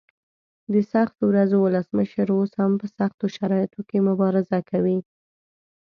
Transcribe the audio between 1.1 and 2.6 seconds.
ورځو ولسمشر اوس